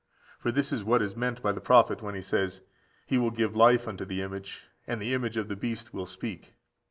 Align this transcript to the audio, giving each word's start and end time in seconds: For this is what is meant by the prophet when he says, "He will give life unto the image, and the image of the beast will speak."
For 0.39 0.51
this 0.51 0.73
is 0.73 0.83
what 0.83 1.03
is 1.03 1.15
meant 1.15 1.43
by 1.43 1.51
the 1.51 1.61
prophet 1.61 2.01
when 2.01 2.15
he 2.15 2.23
says, 2.23 2.63
"He 3.05 3.19
will 3.19 3.29
give 3.29 3.55
life 3.55 3.87
unto 3.87 4.03
the 4.03 4.23
image, 4.23 4.63
and 4.87 4.99
the 4.99 5.13
image 5.13 5.37
of 5.37 5.47
the 5.47 5.55
beast 5.55 5.93
will 5.93 6.07
speak." 6.07 6.55